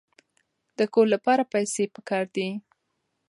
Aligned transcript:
د 0.77 0.79
کور 0.93 1.07
لپاره 1.13 1.49
پیسې 1.53 1.83
پکار 1.95 2.25
دي. 2.35 2.49